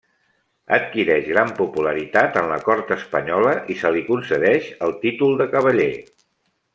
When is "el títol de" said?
4.89-5.49